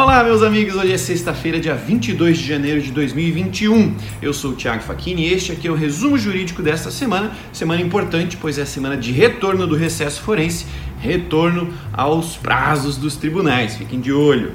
Olá, 0.00 0.22
meus 0.22 0.44
amigos. 0.44 0.76
Hoje 0.76 0.92
é 0.92 0.96
sexta-feira, 0.96 1.58
dia 1.58 1.74
22 1.74 2.38
de 2.38 2.46
janeiro 2.46 2.80
de 2.80 2.92
2021. 2.92 3.96
Eu 4.22 4.32
sou 4.32 4.52
o 4.52 4.54
Thiago 4.54 4.80
Facchini 4.80 5.26
e 5.26 5.32
este 5.34 5.50
aqui 5.50 5.66
é 5.66 5.70
o 5.72 5.74
resumo 5.74 6.16
jurídico 6.16 6.62
desta 6.62 6.88
semana. 6.88 7.32
Semana 7.52 7.82
importante, 7.82 8.36
pois 8.36 8.58
é 8.58 8.62
a 8.62 8.66
semana 8.66 8.96
de 8.96 9.10
retorno 9.10 9.66
do 9.66 9.74
recesso 9.74 10.22
forense, 10.22 10.66
retorno 11.00 11.74
aos 11.92 12.36
prazos 12.36 12.96
dos 12.96 13.16
tribunais. 13.16 13.74
Fiquem 13.74 14.00
de 14.00 14.12
olho. 14.12 14.52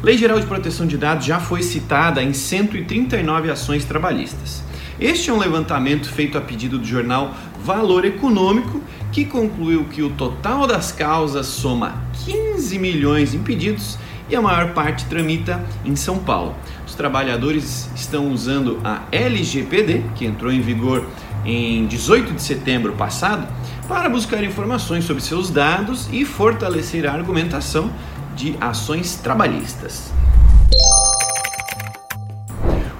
Lei 0.00 0.16
Geral 0.16 0.38
de 0.38 0.46
Proteção 0.46 0.86
de 0.86 0.96
Dados 0.96 1.26
já 1.26 1.40
foi 1.40 1.64
citada 1.64 2.22
em 2.22 2.32
139 2.32 3.50
ações 3.50 3.84
trabalhistas. 3.84 4.62
Este 5.00 5.28
é 5.28 5.32
um 5.32 5.38
levantamento 5.38 6.08
feito 6.08 6.38
a 6.38 6.40
pedido 6.40 6.78
do 6.78 6.84
jornal 6.84 7.34
Valor 7.64 8.04
Econômico, 8.04 8.80
que 9.10 9.24
concluiu 9.24 9.84
que 9.84 10.02
o 10.02 10.10
total 10.10 10.66
das 10.66 10.92
causas 10.92 11.46
soma 11.46 12.00
15 12.24 12.78
milhões 12.78 13.34
em 13.34 13.40
pedidos 13.40 13.98
e 14.28 14.36
a 14.36 14.40
maior 14.40 14.72
parte 14.72 15.04
tramita 15.06 15.64
em 15.84 15.96
São 15.96 16.18
Paulo. 16.18 16.54
Os 16.86 16.94
trabalhadores 16.94 17.90
estão 17.96 18.30
usando 18.30 18.78
a 18.84 19.02
LGPD, 19.10 20.04
que 20.14 20.24
entrou 20.24 20.52
em 20.52 20.60
vigor 20.60 21.04
em 21.44 21.86
18 21.86 22.32
de 22.32 22.42
setembro 22.42 22.92
passado, 22.92 23.48
para 23.88 24.08
buscar 24.08 24.42
informações 24.44 25.04
sobre 25.04 25.22
seus 25.22 25.50
dados 25.50 26.08
e 26.12 26.24
fortalecer 26.24 27.06
a 27.06 27.12
argumentação 27.12 27.90
de 28.36 28.56
ações 28.60 29.16
trabalhistas. 29.16 30.12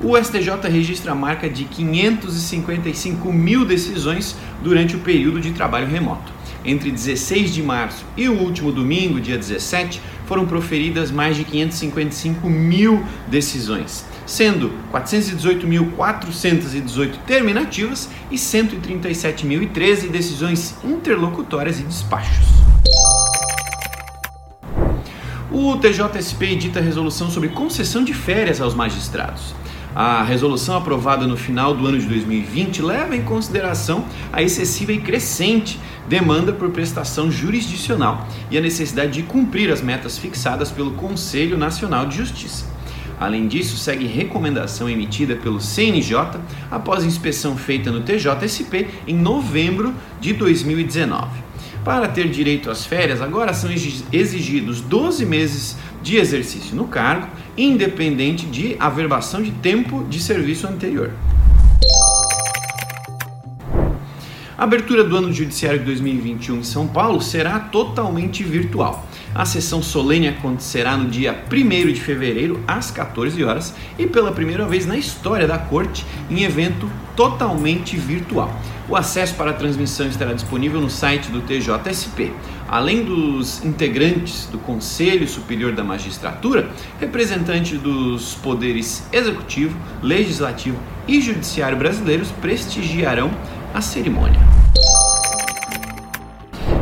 O 0.07 0.23
STJ 0.23 0.69
registra 0.71 1.13
a 1.13 1.15
marca 1.15 1.49
de 1.49 1.65
555 1.65 3.33
mil 3.33 3.65
decisões 3.65 4.37
durante 4.63 4.97
o 4.97 4.99
período 4.99 5.41
de 5.41 5.53
trabalho 5.53 5.87
remoto. 5.87 6.31
Entre 6.63 6.91
16 6.91 7.55
de 7.55 7.63
março 7.63 8.05
e 8.15 8.29
o 8.29 8.39
último 8.39 8.71
domingo, 8.71 9.19
dia 9.19 9.39
17, 9.39 10.03
foram 10.27 10.45
proferidas 10.45 11.11
mais 11.11 11.39
de 11.39 11.45
555 11.45 12.51
mil 12.51 13.03
decisões, 13.29 14.05
sendo 14.27 14.73
418.418 14.93 17.17
terminativas 17.27 18.11
e 18.31 18.37
137.013 18.37 20.11
decisões 20.11 20.77
interlocutórias 20.85 21.81
e 21.81 21.83
despachos. 21.83 22.45
O 25.51 25.79
TJSP 25.79 26.45
edita 26.45 26.79
resolução 26.79 27.31
sobre 27.31 27.49
concessão 27.49 28.05
de 28.05 28.13
férias 28.13 28.61
aos 28.61 28.75
magistrados. 28.75 29.55
A 29.95 30.25
resolução 30.25 30.77
aprovada 30.77 31.25
no 31.25 31.37
final 31.37 31.73
do 31.73 31.87
ano 31.87 31.97
de 31.97 32.07
2020 32.07 32.83
leva 32.83 33.15
em 33.15 33.23
consideração 33.23 34.05
a 34.33 34.43
excessiva 34.43 34.93
e 34.93 35.01
crescente 35.01 35.79
demanda 36.09 36.53
por 36.53 36.71
prestação 36.71 37.31
jurisdicional 37.31 38.27
e 38.51 38.59
a 38.59 38.61
necessidade 38.61 39.13
de 39.13 39.23
cumprir 39.23 39.71
as 39.71 39.81
metas 39.81 40.19
fixadas 40.19 40.73
pelo 40.73 40.95
Conselho 40.95 41.57
Nacional 41.57 42.07
de 42.07 42.17
Justiça. 42.17 42.67
Além 43.21 43.47
disso, 43.47 43.77
segue 43.77 44.05
recomendação 44.05 44.91
emitida 44.91 45.37
pelo 45.37 45.61
CNJ 45.61 46.41
após 46.73 47.05
inspeção 47.05 47.57
feita 47.57 47.93
no 47.93 48.01
TJSP 48.01 48.89
em 49.07 49.15
novembro 49.15 49.95
de 50.21 50.33
2019. 50.33 51.29
Para 51.85 52.09
ter 52.09 52.31
direito 52.31 52.71
às 52.71 52.87
férias, 52.87 53.21
agora 53.21 53.53
são 53.53 53.71
exigidos 53.71 54.81
12 54.81 55.27
meses 55.27 55.77
de 56.03 56.17
exercício 56.17 56.75
no 56.75 56.87
cargo, 56.87 57.29
independente 57.59 58.47
de 58.47 58.75
averbação 58.81 59.43
de 59.43 59.51
tempo 59.51 60.03
de 60.09 60.19
serviço 60.19 60.67
anterior. 60.67 61.11
A 64.65 64.67
abertura 64.67 65.05
do 65.05 65.15
ano 65.15 65.31
judiciário 65.31 65.81
de 65.81 65.85
2021 65.85 66.61
em 66.61 66.63
São 66.63 66.89
Paulo 66.89 67.21
será 67.21 67.61
totalmente 67.61 68.43
virtual. 68.43 69.07
A 69.35 69.45
sessão 69.45 69.83
solene 69.83 70.27
acontecerá 70.27 70.97
no 70.97 71.11
dia 71.11 71.45
1 71.53 71.93
de 71.93 72.01
fevereiro, 72.01 72.59
às 72.67 72.91
14 72.91 73.45
horas, 73.45 73.75
e 73.99 74.07
pela 74.07 74.33
primeira 74.33 74.65
vez 74.65 74.87
na 74.87 74.97
história 74.97 75.47
da 75.47 75.59
corte, 75.59 76.07
em 76.31 76.45
evento 76.45 76.91
totalmente 77.15 77.95
virtual. 77.99 78.59
O 78.89 78.97
acesso 78.97 79.35
para 79.35 79.51
a 79.51 79.55
transmissão 79.55 80.07
estará 80.07 80.33
disponível 80.33 80.81
no 80.81 80.89
site 80.89 81.31
do 81.31 81.43
TJSP. 81.43 82.33
Além 82.67 83.05
dos 83.05 83.63
integrantes 83.63 84.47
do 84.47 84.57
Conselho 84.57 85.29
Superior 85.29 85.73
da 85.73 85.85
Magistratura, 85.85 86.71
representantes 86.99 87.79
dos 87.79 88.33
poderes 88.37 89.07
executivo, 89.13 89.77
legislativo 90.03 90.79
e 91.07 91.21
judiciário 91.21 91.77
brasileiros 91.77 92.31
prestigiarão 92.41 93.31
a 93.75 93.81
cerimônia. 93.81 94.41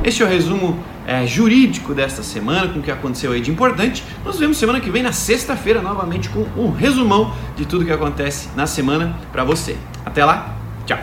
Este 0.05 0.23
é 0.23 0.27
o 0.27 0.29
resumo 0.29 0.79
é, 1.07 1.27
jurídico 1.27 1.95
desta 1.95 2.23
semana, 2.23 2.69
com 2.69 2.81
o 2.81 2.83
que 2.83 2.91
aconteceu 2.91 3.33
aí 3.33 3.41
de 3.41 3.51
importante. 3.51 4.05
Nos 4.25 4.39
vemos 4.39 4.59
semana 4.59 4.81
que 4.81 4.91
vem, 4.91 5.03
na 5.03 5.13
sexta-feira, 5.13 5.81
novamente 5.81 6.29
com 6.29 6.47
um 6.57 6.71
resumão 6.71 7.35
de 7.57 7.65
tudo 7.65 7.85
que 7.85 7.93
acontece 7.93 8.49
na 8.55 8.67
semana 8.67 9.17
para 9.33 9.43
você. 9.43 9.77
Até 10.05 10.25
lá, 10.25 10.55
tchau! 10.85 10.99